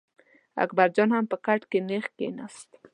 اکبر 0.63 0.87
جان 0.95 1.09
هم 1.13 1.25
په 1.31 1.37
کټ 1.45 1.61
کې 1.71 1.79
نېغ 1.87 2.05
کېناست. 2.17 2.69